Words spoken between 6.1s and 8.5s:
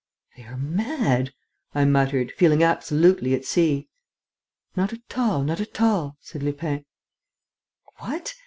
said Lupin. "What!